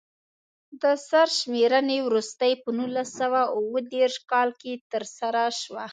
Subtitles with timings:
[0.81, 5.85] د سرشمېرنې وروستۍ په نولس سوه اووه دېرش کال کې ترسره شوه.